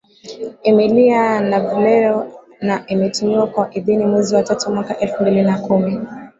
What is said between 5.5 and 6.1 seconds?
kumi